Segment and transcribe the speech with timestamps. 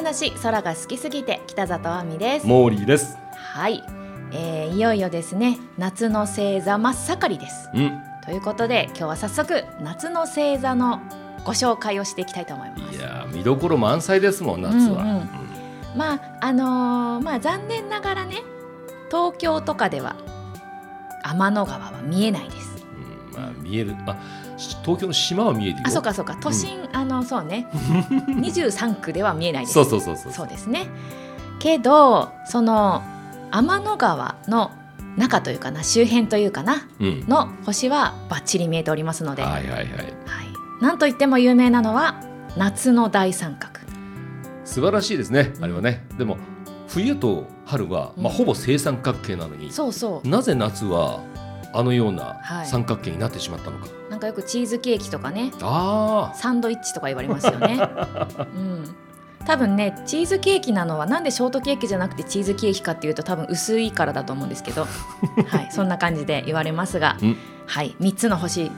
[0.00, 2.46] 10分天体話空が好きすぎて北里亜美です。
[2.46, 3.18] モーリーです。
[3.34, 3.84] はい、
[4.32, 7.68] えーいよいよですね夏の星座真っ盛りです。
[7.74, 8.02] うん。
[8.24, 11.00] ということで今日は早速夏の星座の
[11.44, 12.98] ご紹介をしていきたいと思います。
[12.98, 15.02] いやー見どころ満載ですもん夏は。
[15.02, 15.28] うんうん。
[15.96, 18.42] まああのーまあ残念ながらね
[19.10, 20.16] 東京とかでは
[21.24, 22.86] 天の川は見えないです。
[22.94, 23.94] うんうんまあ見える。
[24.06, 24.16] あ
[24.49, 24.49] し
[24.82, 25.82] 東京の島は見えるよ。
[25.86, 27.66] あそうかそうか都心、あのそうね
[28.28, 30.32] 23区では見えないですそうそうそうそう。
[30.32, 30.88] そうですね
[31.58, 33.02] けどその
[33.50, 34.70] 天の川の
[35.16, 37.24] 中というかな周辺というかなうん。
[37.26, 39.78] の星はバッチリ見えておりますので、はいはいはい。
[39.78, 39.86] はい
[40.80, 42.20] なんといっても有名なのは
[42.56, 43.74] 夏の大三角
[44.64, 46.06] 素晴らしいですねうんあれはね。
[46.16, 46.38] でも
[46.88, 51.20] 冬と春はまあうんほぼ正三角形なのに、そうそうなぜ夏は
[51.72, 53.86] あのようはない三角形になってしまったのか。
[54.20, 57.80] なんかよくチーズケーキとかねあサンドイッチとか言われますよね。
[58.54, 58.96] うん。
[59.46, 64.86] 多分ねチーズケーキなのはなんでショートケーキじゃなくてチーズケーキかっていうと多分薄いからだと思うんですけど。
[65.48, 67.36] はいそんな感じで言われますが、うん。
[67.66, 68.70] はい3つの星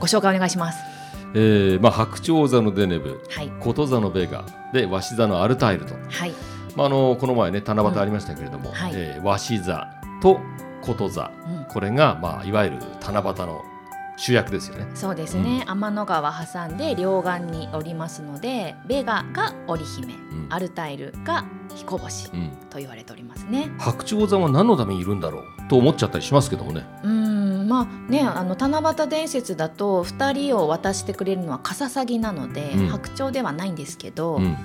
[0.00, 0.80] ご紹介お願いします。
[0.82, 0.88] あ。
[1.34, 3.52] えーまあ白鳥座のデネブ、はい。
[3.60, 5.94] こと座のベガで鷲座のアルタイルと。
[5.94, 6.32] はい。
[6.74, 8.92] まあ、あのこの前ね七夕ありましたけれども、んはい。
[8.96, 9.86] えー鷲座
[10.20, 10.40] と
[10.80, 11.30] こと座。
[11.46, 11.64] うん。
[11.66, 13.62] これが、まあ、いわゆる七夕の
[14.24, 14.86] 主役ですよね。
[14.94, 23.72] そうですね、天の川挟んで両岸におりますのでベガが織姫うんアルタイルが彦星うん、と言われておりますね。
[23.78, 25.68] 白鳥座は何のためにいるんだろう？
[25.68, 26.86] と思っちゃったりしますけどもね。
[27.02, 34.56] うーんまあねあの七夕伝説だと2人を渡してくれるのはカササギなので、うん白鳥ではないんですけど、うん、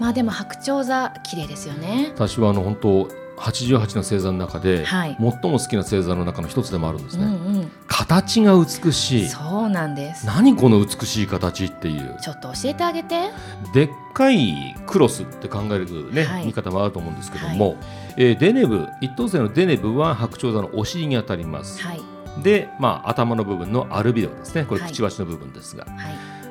[0.00, 2.10] まあでも白鳥座綺麗ですよね。
[2.14, 3.08] 私はあの本当
[3.38, 5.16] 88の星座の中で、はい。
[5.18, 7.24] 最も好きな星座の中の一つでもあるんですね。
[7.24, 9.28] うんうん、形が美しい。
[9.28, 10.26] そうなんです。
[10.26, 12.18] 何この美しい形っていう？
[12.20, 13.30] ちょっと教えてあげて。
[13.72, 16.46] でっかいクロスって考える、ねはい。
[16.46, 17.76] 見方もあると思うんですけども、
[18.16, 21.80] えーデネブ一等星のデネブは白鳥座のお尻にあたります。
[21.82, 22.00] はい。
[22.42, 24.64] で、まあ、頭の部分のアルビドですね。
[24.64, 24.90] これはい。
[24.90, 25.90] くちばしの部分ですが、は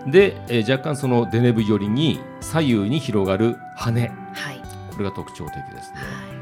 [0.08, 0.12] い。
[0.12, 4.02] で、えー若干そのデネブ寄りに左右に広がる羽。
[4.02, 4.08] は
[4.54, 4.62] い。
[4.92, 5.98] これが特徴的ですね。
[5.98, 6.37] はい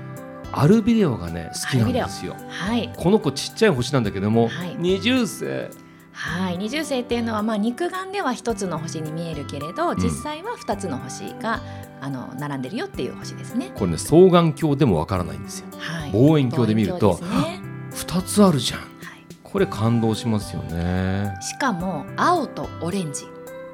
[0.58, 2.36] アルビデオがね好きなんですよ。
[2.48, 2.92] はい。
[2.96, 4.76] この子ちっちゃい星なんだけども、はい。
[4.78, 5.46] 二重星
[6.14, 9.98] はい、二重星っていうのは、まあ、肉眼では一つの星に見えるけれどん。
[9.98, 11.62] 実際は二つの星が、
[12.00, 13.72] あの並んでるよっていう星ですね。
[13.76, 15.68] これね双眼鏡でもわからないんですよ。
[15.78, 17.60] はい、望遠鏡で見るとね。
[17.92, 18.80] 二つあるじゃん。
[18.80, 18.90] はい、
[19.44, 21.34] これ感動しますよね。
[21.42, 23.26] しかも青とオレンジ、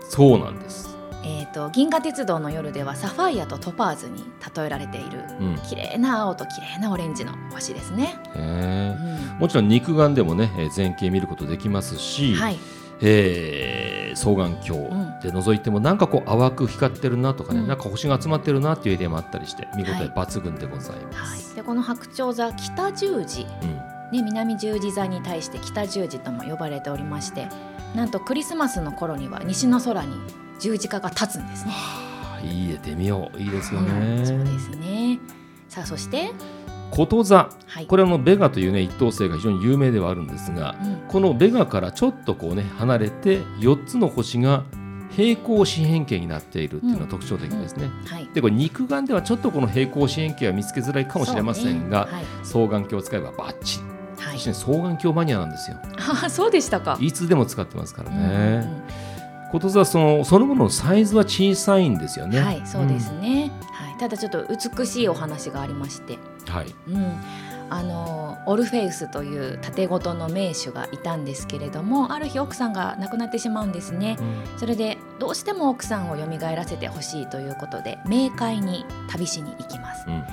[0.10, 0.91] そうなんです
[1.24, 4.24] えー、と銀河鉄道の夜ではサファイアとトパーズに
[4.56, 5.60] 例えられているうん。
[5.68, 8.18] 綺麗な青と綺麗なオレンジの星ですね。
[8.36, 8.46] へうん。
[9.38, 12.58] ーもちろん肉眼でもねえー全景見ることできますし、はい、
[13.02, 14.90] えー双眼鏡
[15.22, 17.68] で覗いてもなんかこう淡く光ってるなとかね、うん。
[17.68, 20.04] なんか星が集まってるなっていうエリアもあったりして見応はい。
[20.04, 21.56] え抜群でございまはい、す。
[21.56, 23.92] でこの白鳥座北十字、うん。
[24.12, 27.48] ね、南十字座に対して北十字とも呼ばれておりまして
[27.96, 30.18] なんとクリスマスの頃には西の空に
[30.62, 31.72] 十字架が立つんですね。
[31.72, 33.40] はあいい絵で見よう。
[33.40, 34.60] いいですようんそうでね。
[34.60, 35.20] すね。
[35.68, 36.32] さあそして、
[36.92, 40.96] こと座はい、これはベガというね一等星が非常に有名ではあるんですがうん。
[41.08, 44.64] このベガからちょっとこうね離れて4つの星が
[45.12, 47.90] 平行四辺形になっているっていうのが特徴的ですね。
[48.06, 52.08] はい、でこれ肉眼ではちょっとこの平行四辺形は見つけづらいかもしれませんが、
[52.44, 52.70] そうね。
[52.70, 53.86] 双眼鏡を使えばバッチリ。
[54.24, 54.40] はい。
[54.40, 55.78] 私ね双眼鏡マニアなんですよ。
[55.98, 56.98] はい、あそうでしたか。
[57.02, 59.01] いつでも使ってますからうんうんね。
[59.52, 62.40] こと座はそのそのもののサイズは小さいんですよね。
[62.40, 66.18] うんはい、そうですね、はい、ただちょっと美しいお話がありまして、
[66.48, 66.54] うん。
[66.54, 66.76] はい。
[66.88, 67.20] うん、
[67.70, 74.18] あのオルフェウスという盾事の名手がいたんですけれどもある日奥さんが亡くなってしまうんですね
[74.58, 80.24] それでどうしても奥さんを蘇らせてほしいということで冥界に旅しに行きますうん。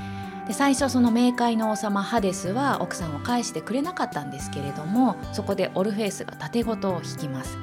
[0.48, 7.58] で最初その冥界の王様ハデスは奥さんを返してくれなかったんですけれどもそこでオルフェウスが盾事を引きます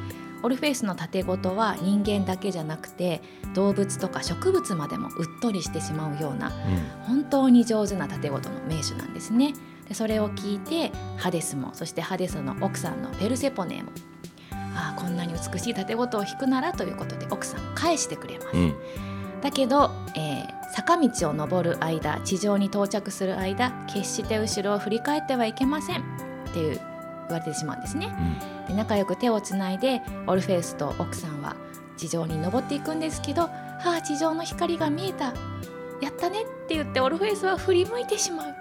[0.46, 3.22] オルフェウスの盾事は人間だけじゃなくて
[3.56, 6.52] 動物とか植物までもうっとりしてしまうような
[7.08, 9.54] 本当に上手な盾事の名手なんですね
[9.88, 13.92] でそれを聞いてハデスもそしてハデスの奥さんのペルセポネも
[14.76, 18.62] ああこんなに美しい盾事を引くならということで奥さんを返してくれます、うん。
[18.62, 18.76] うん。
[19.42, 26.04] だけど、えー坂道を登る間地上に到着する間決して後ろを振り返ってはいけませんっ
[26.54, 26.82] ていう
[27.28, 28.10] 言われてしまうんですね。
[28.68, 31.56] で仲良く手をつないでオルフェウスと奥さんは
[31.98, 33.44] 地上に登っていくんですけど
[33.80, 35.34] 「はあ地上の光が見えた。
[36.02, 38.54] やったね」って言ってオルフェウスは振り向いてしまう、はい、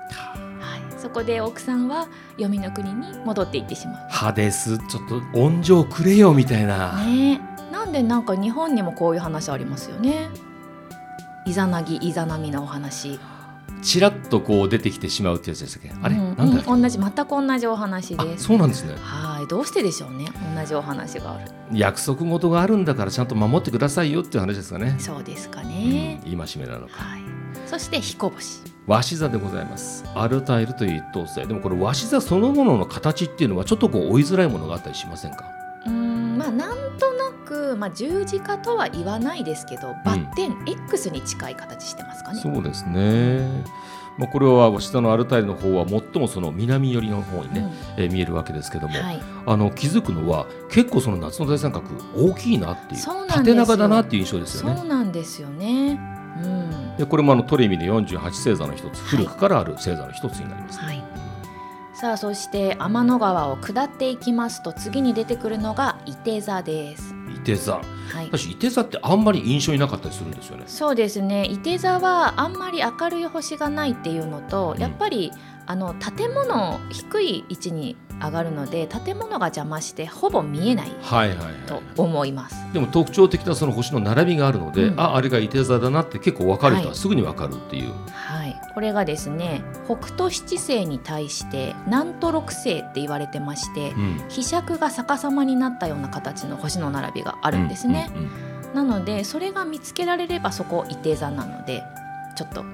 [0.99, 2.07] そこで奥さんは
[2.37, 6.95] 黄泉の国に戻っていってしまハデスちょっと恩情くれよみたいな。
[6.95, 7.41] うね。
[7.41, 10.29] えなんでなんか日本にもこういう話ありますよね。
[11.47, 13.19] イザナギイザナミのお話
[13.85, 15.93] ちらっとこう出てきてしまうってやつでしたっけ？
[16.03, 18.45] あれ、うんなんだうん同じ全く同じお話あです。
[18.45, 18.95] そうなんですね。
[18.99, 20.27] はいどうしてでしょうね。
[20.57, 21.51] 同じお話がある。
[21.73, 26.95] 約束事があるんだからちゃんと守ってくださいよっていう話ですかね、そうですかうんね、戒めなのか。
[26.95, 27.21] はい。
[27.67, 28.61] そして彦星。
[28.87, 30.05] 鷲座でございます。
[30.15, 31.47] アルタイルという一等星。
[31.47, 35.45] でもこれ鷲座そのものの形っていうのはちょっとこう追いづらいものがあったりしませんか？
[36.45, 43.65] まあなんとなく、まあ、十字架とは言わないですけどバッテン X に近い形してますかね、そうですね、
[44.19, 51.87] まあ、これは鷲座のアルタイルの方は最もその南寄りの方にね、えー見えるわけですけども、はい、あの気づくのは結構その夏の大三角
[52.17, 54.77] 大きいなっていう縦長だなっていう印象ですよね。
[54.77, 55.99] そうなんですよね。
[56.43, 60.87] うん、でこれもあのトレミで48星座の一つ、古くからある星座の一つになります、ね。
[60.87, 61.05] はい。
[62.05, 67.15] さあそして天の川を下っていきますと次に出てくるのが伊手座です。
[67.35, 67.83] いて座は
[68.23, 68.27] い。
[68.27, 71.47] 私いて座ってあんまり印象になかったりするんですよねそうですね。
[71.47, 75.33] 伊手座はあんまり明るい星がないっていうのと、うんやっぱり
[75.65, 81.55] あの建物低い位置に上がるので建物が邪魔してほぼ見えないはいはいはい。
[81.67, 82.57] と思います。
[82.73, 85.01] でも特徴的なその星の並びがあるので、うん。
[85.01, 86.99] ああれがいて座だなって結構分かる人ははい。
[86.99, 94.25] すぐに分かるっていう、はい、これがですね北斗七星に対して南斗六星って言われてましてうん。
[94.29, 101.85] 飛尺が逆さまになったような形の星の並びがあるんですね、うんうんうんなのでそれが見つけられればそこ伊手座なので
[102.35, 102.65] ちょっと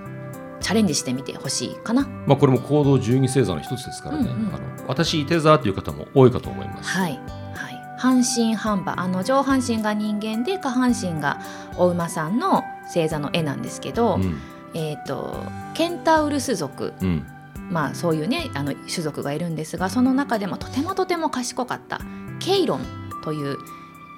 [0.61, 2.07] チャレンジしてみてほしいかな。
[2.27, 4.55] まあ、これも行動十二星座の一つですからね、うんうん。
[4.55, 7.12] あの私いて座という方も多いかと思います、はい
[7.55, 7.99] はい。
[7.99, 9.01] 半身半馬。
[9.01, 11.41] あの上半身が人間で下半身が
[11.77, 14.39] お馬さんの星座の絵なんですけど、うん。
[14.75, 15.35] えっ、と
[15.75, 16.95] ケンタウルス族。
[17.01, 17.27] うん。
[17.71, 22.01] まあそういうねあの種族がいるんですがその中でもとてもとても賢かった
[22.41, 22.81] ケイロン
[23.23, 23.59] という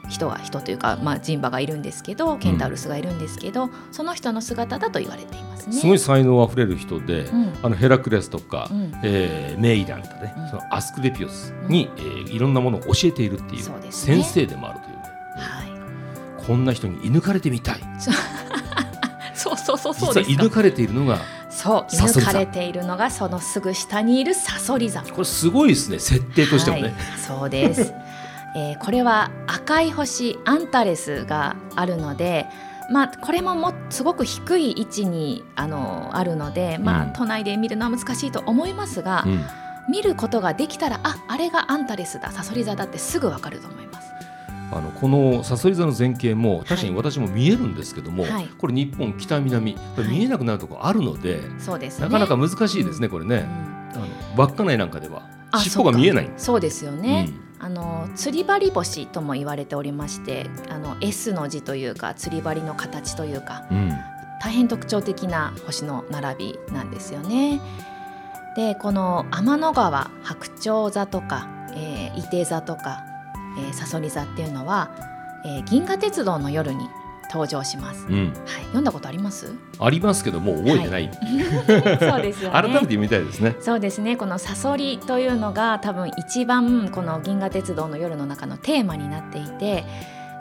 [0.08, 5.76] 人が人というか、まあ、人馬がいるんですけどケンタウルスがいるんですけど、その人の姿だと言われていますね。
[5.76, 7.52] すごい才能あふれる人で、うん。
[7.62, 8.92] あのヘラクレスとか、うん。
[9.04, 10.48] えーメイランとかね、うん。
[10.48, 13.86] そのアスクレピオスに、えーいろんなものを教えているっていうね。
[13.90, 15.02] 先生でもあるというね、
[15.36, 15.64] は
[16.42, 17.80] い、こんな人に射抜かれてみたい。
[17.98, 18.14] そう。
[19.34, 20.42] そうそうそうですか。
[20.42, 21.18] 射抜かれているのが
[21.50, 21.94] そう。
[21.94, 25.02] 射抜かれているのがそのすぐ下にいるサソリ座。
[25.02, 25.98] これすごいですね。
[25.98, 27.92] 設定としてもね、はい、そうです、
[28.56, 29.30] えーこれは
[29.62, 32.46] 赤い星アンタレスがあるので
[32.90, 39.44] まあこれももすごく低い位置にあのあるので、まあうん都内で見るのは難しいと思いますが、うん。
[39.88, 42.30] 見ることができたらああれがアンタレスだ。
[42.32, 44.08] サソリ座だってすぐわかると思います。
[44.72, 48.48] あのこのサソリ座の前景も確かに私も見えるんですけども、はい。
[48.58, 49.76] これ日本北南見
[50.24, 52.06] えなくなるところあるので、そうですね。
[52.06, 53.46] なかなか難しいですねこれね、
[53.94, 54.02] うん。
[54.02, 55.22] あの稚内なんかでは
[55.52, 56.30] あ尻尾が見えない。
[56.36, 57.30] そうですよね、
[57.62, 63.98] あの釣り針星とも言われておりましてあの S の字というか釣り針の形というかうんうん
[64.42, 67.60] 大変特徴的な星の並びなんですよね。
[68.56, 73.04] でこの天の川白鳥座とか、えー、伊手座とか、
[73.56, 74.90] えー、サソリ座っていうのは、
[75.44, 76.88] えー銀河鉄道の夜に
[77.32, 78.06] 登場します。
[78.08, 79.54] うんはい、読んだことあります？
[79.78, 81.10] ありますけどもう覚えてない、
[82.00, 82.52] そうですよね。
[82.60, 83.56] 改めて読みたいですね。
[83.60, 89.84] そうですねこのサソリというのが多分一番この銀河鉄道の夜の中のテーマになっていて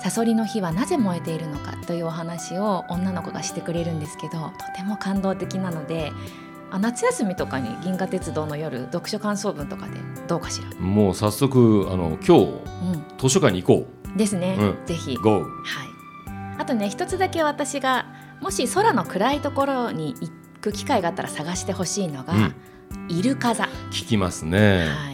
[0.01, 6.11] サソリの火はなぜ燃えているのかというお話を女の子がしてくれるんですけどとても感動的なので
[6.71, 9.93] あ夏休みとかに銀河鉄道の夜読書感想文とかで
[10.27, 12.57] どうかしら、もう早速あの今日う
[13.19, 15.21] 図書館に行こん、ですね、うんぜひ、う。
[15.21, 15.41] GO!
[15.41, 15.90] はい、
[16.61, 18.05] あとね一つだけ私が
[18.39, 22.55] もし空の暗いところに行く機会があったら探してほしいのが、うん。
[23.09, 23.65] イルカ座。
[23.91, 24.87] 聞きますね。
[24.87, 25.11] は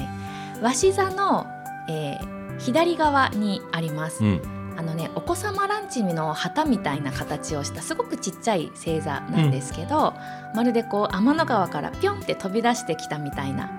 [0.60, 1.48] い、鷲座の、
[1.90, 4.42] えー左側にあります、うん。
[4.78, 10.16] あのねお子様ランチの旗みたいな形をしたすごくちっちゃい星座なんですけど、
[10.56, 13.70] まるでこう天の川からピョンって飛び出してきたみたいな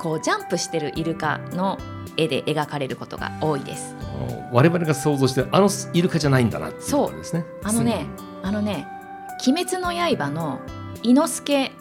[0.00, 1.78] こうジャンプしてるイルカの
[2.16, 3.96] 絵で描かれることが多いです。
[3.97, 7.44] あの我々が想像してるあのイルカじゃないんだなっていうところですね。
[7.62, 8.06] あのね
[8.42, 8.86] あのね
[9.46, 10.60] 「鬼滅の刃」の
[11.02, 11.72] 伊之助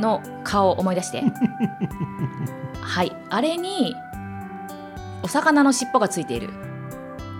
[0.00, 1.22] の顔を思い出して。
[2.80, 3.16] はい。
[3.28, 3.94] あれに
[5.22, 6.50] お魚の尻尾がついている。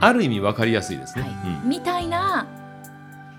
[0.01, 1.31] ある意味わかりやすいですね、はい。
[1.63, 1.69] うん。
[1.69, 2.47] みたいな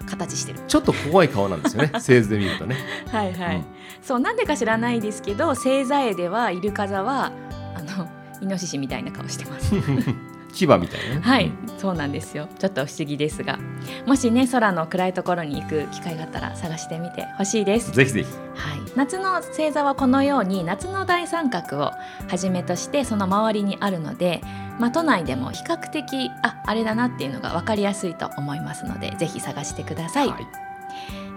[0.05, 0.59] 形してる。
[0.67, 1.91] ちょっと怖い顔なんですよね。
[2.01, 2.75] 製図で見るとね。
[3.11, 3.65] はいはうん。
[4.01, 7.31] そうなんでか知らないですけど星座絵ではイルカ座は
[7.75, 8.07] あの
[8.41, 9.75] イノシシみたいな顔してます。
[10.51, 12.47] 千葉みたいな、はい、そうなんですよ。
[12.59, 13.59] ちょっと不思議ですが。
[14.05, 17.91] もしね空の暗いところに行く機会があったら探してみてほしいです。
[17.91, 24.41] ぜひぜひ、はい、夏の星座はこのように夏の大三角をはじめとしてその周りにあるので、
[24.79, 30.47] まあ、都内でも比較的ああれだなっていうのが分かりやすいと思いますのでぜひ探してください、はい、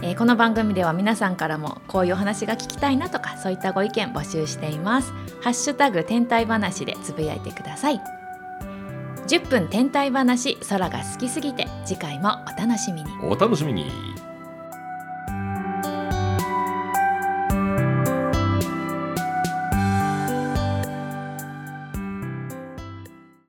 [0.02, 5.12] えー、この番組では皆さんからもこういうお話が聞きたいなとかそういったご意見募集しています。
[5.42, 8.23] ハッシュタグ天体話でつぶやいてください。
[9.26, 13.10] 10分天体話空が好きすぎて次回もお楽しみに。
[13.22, 13.90] お楽しみに。